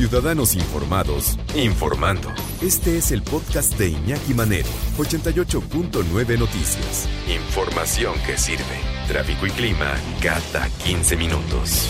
Ciudadanos 0.00 0.54
Informados, 0.54 1.36
informando. 1.54 2.30
Este 2.62 2.96
es 2.96 3.10
el 3.10 3.20
podcast 3.20 3.78
de 3.78 3.90
Iñaki 3.90 4.32
Manero, 4.32 4.66
88.9 4.96 6.38
Noticias. 6.38 7.06
Información 7.28 8.14
que 8.24 8.38
sirve. 8.38 8.64
Tráfico 9.06 9.46
y 9.46 9.50
clima 9.50 9.94
cada 10.22 10.70
15 10.86 11.18
minutos. 11.18 11.86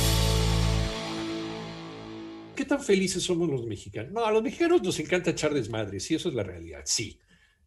¿Qué 2.56 2.64
tan 2.64 2.82
felices 2.82 3.22
somos 3.22 3.48
los 3.48 3.64
mexicanos? 3.64 4.10
No, 4.10 4.26
a 4.26 4.32
los 4.32 4.42
mexicanos 4.42 4.82
nos 4.82 4.98
encanta 4.98 5.30
echar 5.30 5.54
desmadres, 5.54 6.10
y 6.10 6.16
eso 6.16 6.30
es 6.30 6.34
la 6.34 6.42
realidad, 6.42 6.82
sí. 6.86 7.16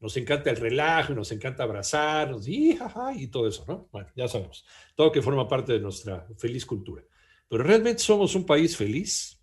Nos 0.01 0.17
encanta 0.17 0.49
el 0.49 0.57
relajo, 0.57 1.13
nos 1.13 1.31
encanta 1.31 1.63
abrazarnos 1.63 2.49
y, 2.49 2.77
y 3.15 3.27
todo 3.27 3.47
eso, 3.47 3.63
¿no? 3.65 3.87
Bueno, 3.93 4.09
ya 4.13 4.27
sabemos. 4.27 4.65
Todo 4.93 5.09
que 5.09 5.21
forma 5.21 5.47
parte 5.47 5.71
de 5.71 5.79
nuestra 5.79 6.27
feliz 6.37 6.65
cultura. 6.65 7.01
Pero 7.47 7.63
realmente 7.63 7.99
somos 7.99 8.35
un 8.35 8.45
país 8.45 8.75
feliz. 8.75 9.39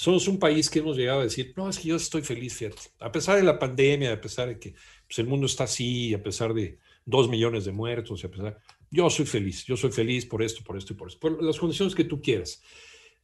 Somos 0.00 0.26
un 0.28 0.38
país 0.38 0.70
que 0.70 0.78
hemos 0.78 0.96
llegado 0.96 1.20
a 1.20 1.24
decir, 1.24 1.52
no, 1.58 1.68
es 1.68 1.78
que 1.78 1.88
yo 1.88 1.96
estoy 1.96 2.22
feliz, 2.22 2.54
fíjate. 2.54 2.80
A 3.00 3.12
pesar 3.12 3.36
de 3.36 3.42
la 3.42 3.58
pandemia, 3.58 4.14
a 4.14 4.18
pesar 4.18 4.48
de 4.48 4.58
que 4.58 4.72
pues, 5.06 5.18
el 5.18 5.26
mundo 5.26 5.44
está 5.44 5.64
así, 5.64 6.14
a 6.14 6.22
pesar 6.22 6.54
de 6.54 6.78
dos 7.04 7.28
millones 7.28 7.66
de 7.66 7.72
muertos, 7.72 8.24
a 8.24 8.30
pesar, 8.30 8.58
yo 8.90 9.10
soy 9.10 9.26
feliz, 9.26 9.66
yo 9.66 9.76
soy 9.76 9.92
feliz 9.92 10.24
por 10.24 10.42
esto, 10.42 10.64
por 10.64 10.78
esto 10.78 10.94
y 10.94 10.96
por 10.96 11.08
esto, 11.08 11.20
por 11.20 11.42
las 11.42 11.58
condiciones 11.58 11.94
que 11.94 12.04
tú 12.04 12.22
quieras. 12.22 12.62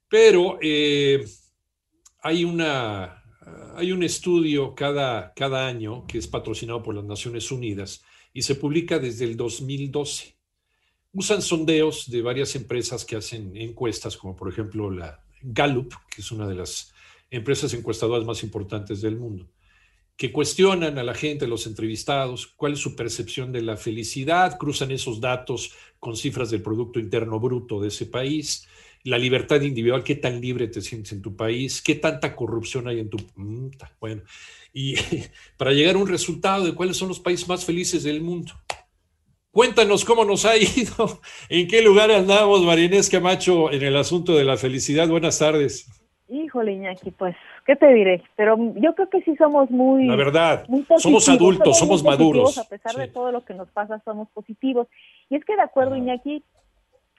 Pero 0.06 0.58
eh, 0.60 1.24
hay, 2.20 2.44
una, 2.44 3.22
hay 3.74 3.92
un 3.92 4.02
estudio 4.02 4.74
cada, 4.74 5.32
cada 5.32 5.66
año 5.66 6.06
que 6.06 6.18
es 6.18 6.26
patrocinado 6.26 6.82
por 6.82 6.94
las 6.94 7.06
Naciones 7.06 7.50
Unidas 7.50 8.04
y 8.34 8.42
se 8.42 8.54
publica 8.54 8.98
desde 8.98 9.24
el 9.24 9.34
2012 9.34 10.36
usan 11.14 11.40
sondeos 11.40 12.10
de 12.10 12.20
varias 12.20 12.54
empresas 12.54 13.06
que 13.06 13.16
hacen 13.16 13.56
encuestas, 13.56 14.18
como 14.18 14.36
por 14.36 14.50
ejemplo 14.50 14.90
la 14.90 15.25
Gallup, 15.46 15.94
que 16.10 16.22
es 16.22 16.32
una 16.32 16.46
de 16.46 16.56
las 16.56 16.92
empresas 17.30 17.72
encuestadoras 17.74 18.26
más 18.26 18.42
importantes 18.42 19.00
del 19.00 19.16
mundo, 19.16 19.48
que 20.16 20.32
cuestionan 20.32 20.98
a 20.98 21.02
la 21.02 21.14
gente, 21.14 21.44
a 21.44 21.48
los 21.48 21.66
entrevistados, 21.66 22.46
cuál 22.46 22.72
es 22.72 22.78
su 22.78 22.96
percepción 22.96 23.52
de 23.52 23.62
la 23.62 23.76
felicidad, 23.76 24.58
cruzan 24.58 24.90
esos 24.90 25.20
datos 25.20 25.72
con 26.00 26.16
cifras 26.16 26.50
del 26.50 26.62
Producto 26.62 26.98
Interno 26.98 27.38
Bruto 27.38 27.80
de 27.80 27.88
ese 27.88 28.06
país, 28.06 28.66
la 29.04 29.18
libertad 29.18 29.60
individual, 29.60 30.02
qué 30.02 30.16
tan 30.16 30.40
libre 30.40 30.66
te 30.68 30.80
sientes 30.80 31.12
en 31.12 31.22
tu 31.22 31.36
país, 31.36 31.80
qué 31.80 31.94
tanta 31.94 32.34
corrupción 32.34 32.88
hay 32.88 32.98
en 32.98 33.10
tu... 33.10 33.18
Mm, 33.36 33.70
bueno, 34.00 34.22
y 34.72 34.96
para 35.56 35.72
llegar 35.72 35.94
a 35.94 35.98
un 35.98 36.08
resultado 36.08 36.64
de 36.64 36.74
cuáles 36.74 36.96
son 36.96 37.08
los 37.08 37.20
países 37.20 37.46
más 37.46 37.64
felices 37.64 38.02
del 38.02 38.20
mundo. 38.20 38.52
Cuéntanos 39.56 40.04
cómo 40.04 40.26
nos 40.26 40.44
ha 40.44 40.54
ido, 40.58 41.18
en 41.48 41.66
qué 41.66 41.80
lugar 41.80 42.10
andamos, 42.10 42.62
Marinés 42.62 43.08
Camacho, 43.08 43.72
en 43.72 43.82
el 43.82 43.96
asunto 43.96 44.36
de 44.36 44.44
la 44.44 44.58
felicidad. 44.58 45.08
Buenas 45.08 45.38
tardes. 45.38 45.88
Híjole, 46.28 46.72
Iñaki, 46.72 47.10
pues, 47.12 47.34
¿qué 47.64 47.74
te 47.74 47.86
diré? 47.94 48.22
Pero 48.36 48.58
yo 48.74 48.94
creo 48.94 49.08
que 49.08 49.22
sí 49.22 49.34
somos 49.36 49.70
muy... 49.70 50.08
La 50.08 50.16
verdad, 50.16 50.66
somos 50.98 51.26
adultos, 51.30 51.78
somos, 51.78 52.04
maduros. 52.04 52.58
A 52.58 52.68
pesar 52.68 52.96
de 52.96 53.08
todo 53.08 53.32
lo 53.32 53.46
que 53.46 53.54
nos 53.54 53.70
pasa, 53.70 53.98
somos 54.04 54.28
positivos. 54.28 54.88
Y 55.30 55.36
es 55.36 55.44
que 55.46 55.56
de 55.56 55.62
acuerdo, 55.62 55.96
Iñaki, 55.96 56.42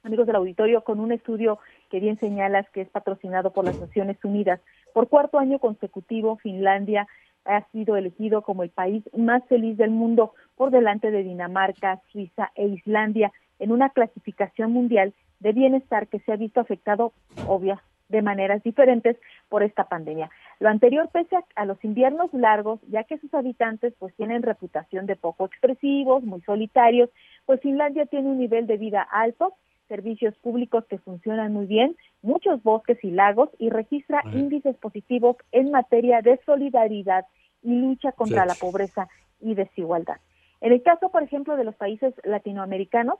amigos 0.04 0.28
del 0.28 0.36
auditorio, 0.36 0.84
con 0.84 1.00
un 1.00 1.12
estudio 1.12 1.58
que 1.90 2.00
bien 2.00 2.20
señalas 2.20 2.70
que 2.70 2.82
es 2.82 2.90
patrocinado 2.90 3.52
por 3.52 3.66
las 3.66 3.80
Naciones 3.80 4.18
Unidas, 4.24 4.62
por 4.94 5.08
cuarto 5.08 5.40
año 5.40 5.58
consecutivo, 5.58 6.38
Finlandia 6.38 7.08
ha 7.48 7.66
sido 7.72 7.96
elegido 7.96 8.42
como 8.42 8.64
el 8.64 8.70
país 8.70 9.04
más 9.16 9.44
feliz 9.48 9.78
del 9.78 9.92
mundo 9.92 10.34
por 10.56 10.72
delante 10.72 11.12
de 11.12 11.24
Dinamarca, 11.24 12.02
Suiza 12.12 12.52
e 12.56 12.68
Islandia 12.68 13.32
en 13.60 13.72
una 13.72 13.90
clasificación 13.90 14.72
mundial 14.72 15.14
de 15.40 15.54
bienestar 15.54 16.08
que 16.08 16.20
se 16.20 16.32
ha 16.32 16.36
visto 16.36 16.60
afectado, 16.60 17.14
obvia, 17.48 17.82
de 18.10 18.22
maneras 18.22 18.64
diferentes 18.64 19.18
por 19.50 19.64
esta 19.64 19.86
pandemia. 19.86 20.30
Lo 20.60 20.70
anterior 20.70 21.10
pese 21.12 21.38
a, 21.56 21.66
los 21.66 21.84
inviernos 21.84 22.34
largos, 22.34 22.80
ya 22.90 23.04
que 23.04 23.18
sus 23.18 23.34
habitantes 23.34 23.94
pues 24.00 24.16
tienen 24.16 24.44
reputación 24.44 25.06
de 25.06 25.16
poco 25.16 25.46
expresivos, 25.46 26.24
muy 26.24 26.42
solitarios, 26.42 27.10
pues 27.46 27.62
Finlandia 27.62 28.06
tiene 28.06 28.30
un 28.30 28.40
nivel 28.40 28.66
de 28.66 28.78
vida 28.78 29.02
alto, 29.02 29.54
servicios 29.88 30.36
públicos 30.38 30.86
que 30.86 30.98
funcionan 30.98 31.54
muy 31.54 31.66
bien, 31.66 31.96
muchos 32.22 32.62
bosques 32.64 33.04
y 33.04 33.12
lagos 33.12 33.50
y 33.58 33.70
registra 33.70 34.22
índices 34.34 34.76
positivos 34.78 35.38
en 35.52 35.72
materia 35.72 36.22
de 36.22 36.40
solidaridad 36.46 37.26
y 37.64 37.74
lucha 37.76 38.12
contra 38.12 38.46
la 38.46 38.56
pobreza 38.56 39.08
y 39.40 39.56
desigualdad. 39.56 40.18
En 40.62 40.72
el 40.72 40.82
caso, 40.82 41.10
por 41.10 41.24
ejemplo, 41.24 41.56
de 41.56 41.64
los 41.64 41.76
países 41.76 42.14
latinoamericanos, 42.24 43.20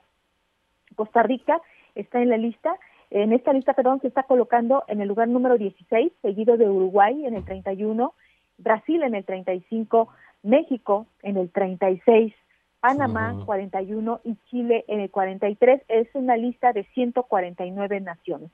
Costa 0.94 1.22
Rica 1.22 1.60
está 1.94 2.20
en 2.20 2.30
la 2.30 2.36
lista, 2.36 2.74
en 3.10 3.32
esta 3.32 3.52
lista, 3.52 3.72
perdón, 3.72 4.00
se 4.00 4.08
está 4.08 4.24
colocando 4.24 4.84
en 4.88 5.00
el 5.00 5.08
lugar 5.08 5.28
número 5.28 5.56
16, 5.56 6.12
seguido 6.20 6.56
de 6.56 6.68
Uruguay 6.68 7.24
en 7.24 7.34
el 7.34 7.44
31, 7.44 8.12
Brasil 8.58 9.02
en 9.02 9.14
el 9.14 9.24
35, 9.24 10.08
México 10.42 11.06
en 11.22 11.36
el 11.36 11.50
36, 11.50 12.34
Panamá 12.80 13.34
41 13.44 14.20
y 14.24 14.36
Chile 14.50 14.84
en 14.88 15.00
el 15.00 15.10
43. 15.10 15.82
Es 15.88 16.08
una 16.14 16.36
lista 16.36 16.72
de 16.72 16.84
149 16.94 18.00
naciones. 18.00 18.50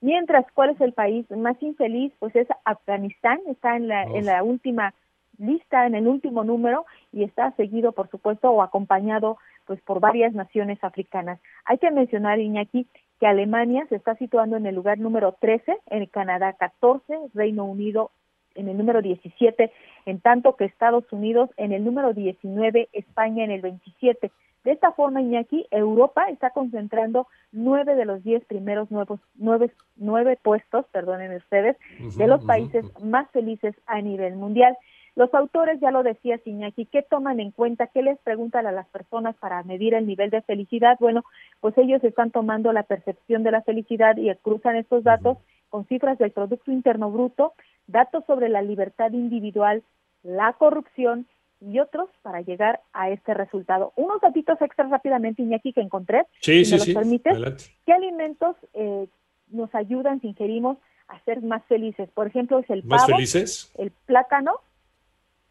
Mientras, 0.00 0.44
¿cuál 0.52 0.70
es 0.70 0.80
el 0.80 0.92
país 0.92 1.28
más 1.30 1.60
infeliz? 1.62 2.12
Pues 2.18 2.36
es 2.36 2.46
Afganistán, 2.64 3.40
está 3.48 3.76
en 3.76 3.88
la, 3.88 4.04
en 4.04 4.26
la 4.26 4.42
última 4.42 4.94
lista 5.38 5.86
en 5.86 5.94
el 5.94 6.06
último 6.06 6.44
número 6.44 6.86
y 7.12 7.22
está 7.24 7.52
seguido, 7.52 7.92
por 7.92 8.08
supuesto, 8.10 8.50
o 8.50 8.62
acompañado 8.62 9.38
pues 9.66 9.80
por 9.82 10.00
varias 10.00 10.32
naciones 10.32 10.82
africanas. 10.82 11.40
Hay 11.64 11.78
que 11.78 11.90
mencionar, 11.90 12.38
Iñaki, 12.38 12.86
que 13.18 13.26
Alemania 13.26 13.86
se 13.88 13.96
está 13.96 14.14
situando 14.16 14.56
en 14.56 14.66
el 14.66 14.74
lugar 14.74 14.98
número 14.98 15.36
13, 15.40 15.78
en 15.86 16.06
Canadá 16.06 16.52
14, 16.52 17.02
Reino 17.34 17.64
Unido 17.64 18.10
en 18.56 18.68
el 18.68 18.76
número 18.76 19.02
17, 19.02 19.72
en 20.06 20.20
tanto 20.20 20.56
que 20.56 20.64
Estados 20.64 21.04
Unidos 21.12 21.50
en 21.56 21.72
el 21.72 21.84
número 21.84 22.12
19, 22.12 22.88
España 22.92 23.44
en 23.44 23.50
el 23.50 23.62
27. 23.62 24.30
De 24.66 24.72
esta 24.72 24.90
forma, 24.90 25.22
Iñaki, 25.22 25.66
Europa 25.70 26.24
está 26.28 26.50
concentrando 26.50 27.28
nueve 27.52 27.94
de 27.94 28.04
los 28.04 28.24
diez 28.24 28.44
primeros 28.46 28.90
nuevos, 28.90 29.20
nueve, 29.36 29.70
nueve 29.94 30.36
puestos, 30.42 30.84
perdonen 30.86 31.36
ustedes, 31.36 31.76
de 32.16 32.26
los 32.26 32.44
países 32.44 32.84
más 33.00 33.30
felices 33.30 33.76
a 33.86 34.00
nivel 34.00 34.34
mundial. 34.34 34.76
Los 35.14 35.32
autores, 35.34 35.78
ya 35.80 35.92
lo 35.92 36.02
decía 36.02 36.40
Iñaki, 36.44 36.86
¿qué 36.86 37.02
toman 37.02 37.38
en 37.38 37.52
cuenta? 37.52 37.86
¿Qué 37.86 38.02
les 38.02 38.18
preguntan 38.18 38.66
a 38.66 38.72
las 38.72 38.88
personas 38.88 39.36
para 39.36 39.62
medir 39.62 39.94
el 39.94 40.04
nivel 40.04 40.30
de 40.30 40.42
felicidad? 40.42 40.96
Bueno, 40.98 41.24
pues 41.60 41.78
ellos 41.78 42.02
están 42.02 42.32
tomando 42.32 42.72
la 42.72 42.82
percepción 42.82 43.44
de 43.44 43.52
la 43.52 43.62
felicidad 43.62 44.16
y 44.16 44.34
cruzan 44.34 44.74
estos 44.74 45.04
datos 45.04 45.38
con 45.70 45.86
cifras 45.86 46.18
del 46.18 46.32
Producto 46.32 46.70
Interno 46.72 47.10
Bruto, 47.10 47.54
datos 47.86 48.24
sobre 48.26 48.48
la 48.48 48.62
libertad 48.62 49.12
individual, 49.12 49.82
la 50.22 50.52
corrupción 50.54 51.26
y 51.60 51.78
otros 51.78 52.08
para 52.22 52.40
llegar 52.40 52.80
a 52.92 53.10
este 53.10 53.34
resultado. 53.34 53.92
Unos 53.96 54.20
datitos 54.20 54.60
extras 54.60 54.90
rápidamente, 54.90 55.42
Iñaki, 55.42 55.72
que 55.72 55.80
encontré, 55.80 56.26
sí, 56.40 56.64
si 56.64 56.78
sí, 56.78 56.90
me 56.90 57.00
permites. 57.00 57.72
¿Qué 57.86 57.92
alimentos 57.92 58.56
eh, 58.74 59.08
nos 59.48 59.74
ayudan 59.74 60.20
si 60.20 60.28
ingerimos 60.28 60.76
a 61.08 61.18
ser 61.20 61.42
más 61.42 61.64
felices? 61.64 62.10
Por 62.10 62.26
ejemplo, 62.26 62.58
es 62.58 62.68
el 62.68 62.82
pavo, 62.82 63.06
felices? 63.06 63.72
el 63.78 63.90
plátano, 63.90 64.60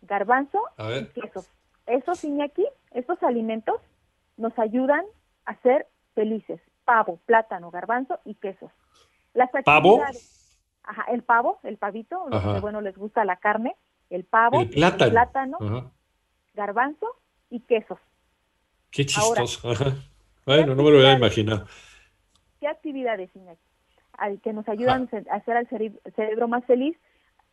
garbanzo 0.02 0.62
y 0.78 1.22
queso. 1.22 1.46
Esos, 1.88 2.24
Iñaki, 2.24 2.66
estos 2.92 3.22
alimentos 3.24 3.80
nos 4.38 4.58
ayudan 4.60 5.06
a 5.46 5.56
ser 5.62 5.88
felices. 6.14 6.60
Pavo, 6.84 7.20
plátano, 7.26 7.72
garbanzo 7.72 8.20
y 8.26 8.36
quesos. 8.36 8.72
Las 9.34 9.50
¿Pavo? 9.64 10.02
Ajá, 10.88 11.06
el 11.12 11.24
pavo, 11.24 11.60
el 11.64 11.78
pavito, 11.78 12.28
los 12.30 12.42
que, 12.42 12.60
bueno, 12.60 12.82
les 12.82 12.96
gusta 12.98 13.26
la 13.26 13.38
carne, 13.38 13.76
el 14.10 14.24
pavo, 14.24 14.62
el 14.62 14.70
plátano, 14.70 15.58
garbanzo 16.54 17.08
y 17.50 17.62
quesos. 17.62 18.00
Qué 18.92 19.06
chistoso. 19.06 19.70
Bueno, 20.46 20.76
no 20.76 20.84
me 20.84 20.92
lo 20.92 20.98
había 21.00 21.14
imaginado. 21.14 21.66
¿Qué 22.60 22.68
actividades, 22.68 23.36
Iñaki? 23.36 23.60
que 24.44 24.54
nos 24.54 24.68
ayudan 24.70 25.10
a 25.30 25.36
hacer 25.36 25.58
al 25.58 25.68
cerebro 25.68 26.48
más 26.48 26.64
feliz, 26.66 26.96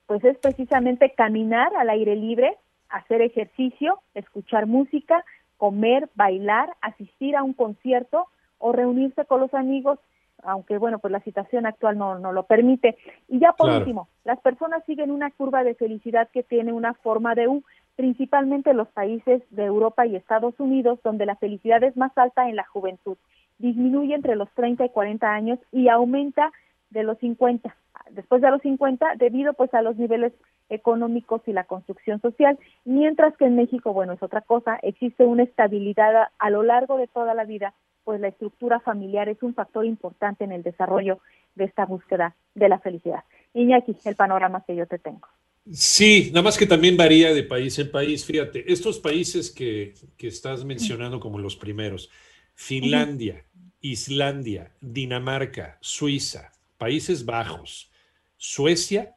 pues 0.06 0.22
es 0.24 0.38
precisamente 0.38 1.12
caminar 1.14 1.74
al 1.74 1.90
aire 1.90 2.16
libre, 2.16 2.56
hacer 2.88 3.22
ejercicio, 3.22 4.00
escuchar 4.14 4.66
música, 4.66 5.24
comer, 5.56 6.08
bailar, 6.14 6.76
asistir 6.80 7.36
a 7.36 7.42
un 7.42 7.52
concierto 7.52 8.28
o 8.58 8.72
reunirse 8.72 9.24
con 9.24 9.40
los 9.40 9.52
amigos, 9.54 9.98
aunque 10.42 10.78
bueno, 10.78 10.98
pues 10.98 11.12
la 11.12 11.20
situación 11.20 11.66
actual 11.66 11.98
no, 11.98 12.18
no 12.18 12.32
lo 12.32 12.44
permite. 12.44 12.96
Y 13.28 13.38
ya 13.38 13.52
por 13.52 13.70
último, 13.70 14.08
las 14.24 14.40
personas 14.40 14.84
siguen 14.84 15.10
una 15.10 15.30
curva 15.30 15.64
de 15.64 15.74
felicidad 15.74 16.28
que 16.32 16.42
tiene 16.42 16.72
una 16.72 16.94
forma 16.94 17.34
de 17.34 17.48
U, 17.48 17.62
principalmente 17.96 18.74
los 18.74 18.88
países 18.88 19.42
de 19.50 19.64
Europa 19.64 20.06
y 20.06 20.16
Estados 20.16 20.58
Unidos, 20.58 20.98
donde 21.02 21.26
la 21.26 21.36
felicidad 21.36 21.82
es 21.82 21.96
más 21.96 22.16
alta 22.16 22.48
en 22.48 22.56
la 22.56 22.64
juventud. 22.64 23.16
Disminuye 23.58 24.14
entre 24.14 24.36
los 24.36 24.50
30 24.54 24.84
y 24.84 24.88
40 24.90 25.32
años 25.32 25.58
y 25.70 25.88
aumenta 25.88 26.52
de 26.90 27.04
los 27.04 27.18
50 27.18 27.74
después 28.10 28.42
de 28.42 28.50
los 28.50 28.62
50 28.62 29.16
debido 29.16 29.52
pues 29.54 29.72
a 29.74 29.82
los 29.82 29.96
niveles 29.96 30.32
económicos 30.68 31.42
y 31.46 31.52
la 31.52 31.64
construcción 31.64 32.20
social, 32.20 32.58
mientras 32.84 33.36
que 33.36 33.44
en 33.44 33.56
México, 33.56 33.92
bueno, 33.92 34.12
es 34.14 34.22
otra 34.22 34.40
cosa, 34.40 34.78
existe 34.82 35.24
una 35.24 35.42
estabilidad 35.42 36.28
a, 36.38 36.50
lo 36.50 36.62
largo 36.62 36.96
de 36.96 37.08
toda 37.08 37.34
la 37.34 37.44
vida, 37.44 37.74
pues 38.04 38.20
la 38.20 38.28
estructura 38.28 38.80
familiar 38.80 39.28
es 39.28 39.42
un 39.42 39.54
factor 39.54 39.84
importante 39.84 40.44
en 40.44 40.52
el 40.52 40.62
desarrollo 40.62 41.20
de 41.54 41.64
esta 41.64 41.86
búsqueda 41.86 42.34
de 42.54 42.68
la 42.68 42.78
felicidad. 42.78 43.24
Iñaki, 43.54 43.96
el 44.04 44.16
panorama 44.16 44.64
que 44.66 44.76
yo 44.76 44.86
te 44.86 44.98
tengo. 44.98 45.28
Sí, 45.70 46.30
nada 46.32 46.42
más 46.42 46.58
que 46.58 46.66
también 46.66 46.96
varía 46.96 47.32
de 47.32 47.44
país 47.44 47.78
en 47.78 47.90
país. 47.90 48.24
Fíjate, 48.24 48.70
estos 48.72 48.98
países 48.98 49.50
que, 49.50 49.94
que 50.16 50.26
estás 50.26 50.64
mencionando 50.64 51.20
como 51.20 51.38
los 51.38 51.54
primeros, 51.54 52.10
Finlandia, 52.54 53.44
Islandia, 53.80 54.72
Dinamarca, 54.80 55.78
Suiza, 55.80 56.52
Países 56.78 57.24
Bajos, 57.24 57.90
Suecia, 58.36 59.14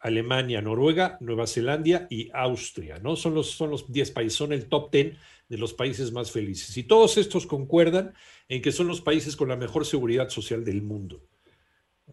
Alemania, 0.00 0.62
Noruega, 0.62 1.18
Nueva 1.20 1.46
Zelanda 1.46 2.06
y 2.10 2.30
Austria, 2.32 2.98
¿no? 3.02 3.16
Son 3.16 3.34
los, 3.34 3.50
son 3.50 3.70
los 3.70 3.90
10 3.90 4.10
países, 4.12 4.34
son 4.34 4.52
el 4.52 4.66
top 4.66 4.92
10 4.92 5.16
de 5.48 5.58
los 5.58 5.72
países 5.72 6.12
más 6.12 6.30
felices. 6.30 6.76
Y 6.76 6.84
todos 6.84 7.16
estos 7.16 7.46
concuerdan 7.46 8.14
en 8.48 8.62
que 8.62 8.72
son 8.72 8.86
los 8.86 9.00
países 9.00 9.34
con 9.34 9.48
la 9.48 9.56
mejor 9.56 9.86
seguridad 9.86 10.28
social 10.28 10.64
del 10.64 10.82
mundo. 10.82 11.22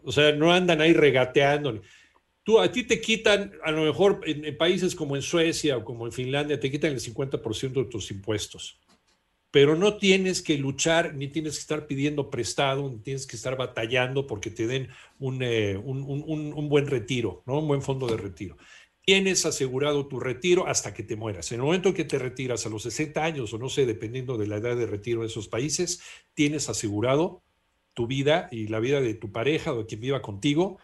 O 0.03 0.11
sea, 0.11 0.31
no 0.31 0.51
andan 0.51 0.81
ahí 0.81 0.93
regateando. 0.93 1.81
Tú, 2.43 2.59
a 2.59 2.71
ti 2.71 2.83
te 2.83 3.01
quitan, 3.01 3.53
a 3.63 3.71
lo 3.71 3.83
mejor 3.83 4.21
en, 4.25 4.55
países 4.57 4.95
como 4.95 5.15
en 5.15 5.21
Suecia 5.21 5.77
o 5.77 5.83
como 5.83 6.05
en 6.05 6.11
Finlandia, 6.11 6.59
te 6.59 6.71
quitan 6.71 6.91
el 6.91 6.99
50% 6.99 7.73
de 7.73 7.85
tus 7.85 8.11
impuestos. 8.11 8.79
Pero 9.55 9.77
no 9.77 9.95
tienes 9.95 10.41
que 10.41 10.57
luchar, 10.57 11.15
ni 11.15 11.29
tienes 11.29 11.53
que 11.53 11.61
estar 11.61 11.87
pidiendo 11.87 12.29
prestado, 12.29 12.89
ni 12.89 12.97
tienes 12.97 13.25
que 13.25 13.37
estar 13.37 13.55
batallando 13.55 14.27
porque 14.27 14.51
te 14.51 14.67
den 14.67 14.89
un, 15.17 15.41
eh, 15.41 15.77
un 15.77 16.67
buen 16.67 16.87
retiro, 16.87 17.41
¿no? 17.45 17.59
Un 17.59 17.69
buen 17.69 17.81
fondo 17.81 18.05
de 18.05 18.17
retiro 18.17 18.57
tienes 19.05 19.45
asegurado 19.45 20.07
tu 20.07 20.19
retiro 20.19 20.67
hasta 20.67 20.93
que 20.93 21.03
te 21.03 21.15
mueras. 21.15 21.51
En 21.51 21.59
el 21.59 21.65
momento 21.65 21.93
que 21.93 22.05
te 22.05 22.17
retiras 22.17 22.65
a 22.65 22.69
los 22.69 22.83
60 22.83 23.23
años 23.23 23.53
o 23.53 23.59
no 23.59 23.69
sé, 23.69 23.85
dependiendo 23.85 24.35
de 24.35 24.47
la 24.47 24.57
edad 24.57 24.75
de 24.75 24.87
retiro 24.87 25.21
de 25.21 25.27
esos 25.27 25.47
países, 25.47 26.01
tienes 26.33 26.69
asegurado 26.69 27.43
tu 27.93 28.07
vida 28.07 28.49
y 28.51 28.67
la 28.67 28.79
vida 28.79 29.01
de 29.01 29.13
tu 29.13 29.31
pareja 29.31 29.73
o 29.73 29.79
de 29.79 29.85
quien 29.85 30.01
viva 30.01 30.23
contigo 30.23 30.79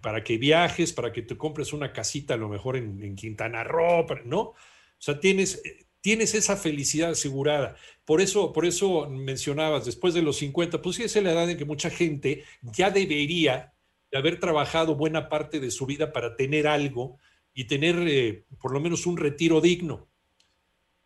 para 0.00 0.24
que 0.24 0.38
viajes, 0.38 0.92
para 0.92 1.12
que 1.12 1.22
te 1.22 1.36
compres 1.38 1.72
una 1.72 1.92
casita 1.92 2.34
a 2.34 2.36
lo 2.36 2.48
mejor 2.48 2.76
en, 2.76 3.14
Quintana 3.14 3.62
Roo, 3.62 4.06
¿no? 4.24 4.40
O 4.40 4.56
sea, 4.98 5.20
tienes, 5.20 5.62
tienes 6.02 6.34
esa 6.34 6.56
felicidad 6.56 7.12
asegurada. 7.12 7.76
Por 8.04 8.20
eso, 8.20 8.52
por 8.52 8.66
eso 8.66 9.08
mencionabas, 9.08 9.86
después 9.86 10.12
de 10.12 10.20
los 10.20 10.36
50, 10.36 10.82
pues 10.82 10.96
sí 10.96 11.04
es 11.04 11.16
la 11.16 11.32
edad 11.32 11.48
en 11.48 11.56
que 11.56 11.64
mucha 11.64 11.88
gente 11.88 12.44
ya 12.60 12.90
debería 12.90 13.72
de 14.10 14.18
haber 14.18 14.38
trabajado 14.38 14.94
buena 14.94 15.30
parte 15.30 15.58
de 15.58 15.70
su 15.70 15.86
vida 15.86 16.12
para 16.12 16.36
tener 16.36 16.66
algo 16.66 17.18
y 17.54 17.64
tener 17.64 17.96
eh, 18.06 18.44
por 18.60 18.72
lo 18.72 18.80
menos 18.80 19.06
un 19.06 19.16
retiro 19.16 19.60
digno. 19.60 20.08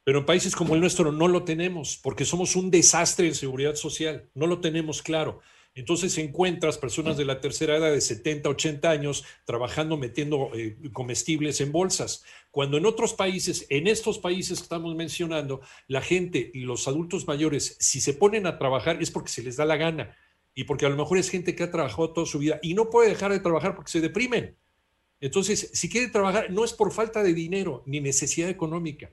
Pero 0.02 0.20
en 0.20 0.26
países 0.26 0.56
como 0.56 0.74
el 0.74 0.80
nuestro 0.80 1.12
no 1.12 1.28
lo 1.28 1.44
tenemos 1.44 1.98
porque 2.02 2.24
somos 2.24 2.56
un 2.56 2.70
desastre 2.70 3.26
en 3.26 3.34
seguridad 3.34 3.74
social, 3.74 4.30
no 4.34 4.46
lo 4.46 4.60
tenemos 4.60 5.02
claro. 5.02 5.40
Entonces 5.76 6.16
encuentras 6.16 6.78
personas 6.78 7.18
de 7.18 7.26
la 7.26 7.40
tercera 7.40 7.76
edad 7.76 7.92
de 7.92 8.00
70, 8.00 8.48
80 8.48 8.88
años 8.88 9.24
trabajando 9.44 9.98
metiendo 9.98 10.50
eh, 10.54 10.78
comestibles 10.92 11.60
en 11.60 11.70
bolsas, 11.70 12.24
cuando 12.56 12.78
en 12.78 12.86
otros 12.86 13.12
países, 13.12 13.66
en 13.68 13.86
estos 13.86 14.18
países 14.18 14.60
que 14.60 14.62
estamos 14.62 14.96
mencionando, 14.96 15.60
la 15.88 16.00
gente 16.00 16.50
los 16.54 16.88
adultos 16.88 17.26
mayores, 17.26 17.76
si 17.80 18.00
se 18.00 18.14
ponen 18.14 18.46
a 18.46 18.56
trabajar 18.56 18.96
es 19.02 19.10
porque 19.10 19.28
se 19.28 19.42
les 19.42 19.56
da 19.56 19.66
la 19.66 19.76
gana. 19.76 20.16
Y 20.54 20.64
porque 20.64 20.86
a 20.86 20.88
lo 20.88 20.96
mejor 20.96 21.18
es 21.18 21.28
gente 21.28 21.54
que 21.54 21.64
ha 21.64 21.70
trabajado 21.70 22.14
toda 22.14 22.26
su 22.26 22.38
vida 22.38 22.58
y 22.62 22.72
no 22.72 22.88
puede 22.88 23.10
dejar 23.10 23.30
de 23.30 23.40
trabajar 23.40 23.74
porque 23.74 23.90
se 23.90 24.00
deprimen. 24.00 24.56
Entonces, 25.20 25.70
si 25.74 25.90
quieren 25.90 26.10
trabajar, 26.10 26.50
no 26.50 26.64
es 26.64 26.72
por 26.72 26.92
falta 26.92 27.22
de 27.22 27.34
dinero 27.34 27.82
ni 27.84 28.00
necesidad 28.00 28.48
económica, 28.48 29.10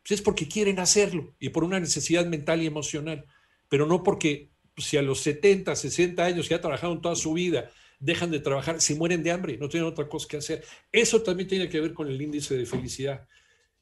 pues 0.00 0.12
es 0.12 0.22
porque 0.22 0.46
quieren 0.46 0.78
hacerlo 0.78 1.34
y 1.40 1.48
por 1.48 1.64
una 1.64 1.80
necesidad 1.80 2.24
mental 2.26 2.62
y 2.62 2.66
emocional, 2.66 3.26
pero 3.68 3.86
no 3.86 4.04
porque 4.04 4.50
pues, 4.72 4.86
si 4.86 4.98
a 4.98 5.02
los 5.02 5.18
70, 5.18 5.74
60 5.74 6.24
años 6.24 6.48
que 6.48 6.54
ha 6.54 6.60
trabajado 6.60 7.00
toda 7.00 7.16
su 7.16 7.32
vida 7.32 7.72
dejan 8.04 8.30
de 8.30 8.38
trabajar, 8.38 8.80
se 8.80 8.94
mueren 8.94 9.22
de 9.22 9.30
hambre, 9.30 9.56
no 9.56 9.68
tienen 9.68 9.88
otra 9.88 10.06
cosa 10.06 10.28
que 10.28 10.36
hacer. 10.36 10.62
Eso 10.92 11.22
también 11.22 11.48
tiene 11.48 11.68
que 11.70 11.80
ver 11.80 11.94
con 11.94 12.06
el 12.06 12.20
índice 12.20 12.56
de 12.56 12.66
felicidad, 12.66 13.26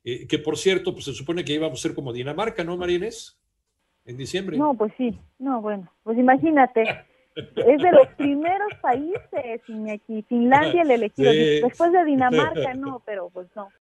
eh, 0.04 0.28
que 0.28 0.38
por 0.38 0.56
cierto, 0.56 0.92
pues 0.92 1.06
se 1.06 1.12
supone 1.12 1.44
que 1.44 1.52
íbamos 1.52 1.80
a 1.80 1.82
ser 1.82 1.94
como 1.94 2.12
Dinamarca, 2.12 2.62
¿no, 2.62 2.76
Marines? 2.76 3.36
En 4.04 4.16
diciembre. 4.16 4.56
No, 4.56 4.74
pues 4.74 4.92
sí, 4.96 5.18
no, 5.38 5.60
bueno, 5.60 5.92
pues 6.04 6.16
imagínate. 6.18 6.82
es 7.34 7.82
de 7.82 7.92
los 7.92 8.06
primeros 8.16 8.72
países, 8.80 9.60
Iñaki. 9.66 10.22
Finlandia 10.28 10.82
el 10.82 10.90
elegido. 10.92 11.32
Después 11.68 11.90
de 11.90 12.04
Dinamarca, 12.04 12.74
no, 12.78 13.02
pero 13.04 13.28
pues 13.30 13.48
no. 13.56 13.70